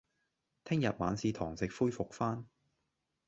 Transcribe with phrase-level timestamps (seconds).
[0.63, 2.47] 聽日晚市堂食恢復返